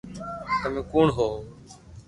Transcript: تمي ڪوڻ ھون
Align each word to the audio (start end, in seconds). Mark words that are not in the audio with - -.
تمي 0.61 0.81
ڪوڻ 0.91 1.07
ھون 1.15 1.31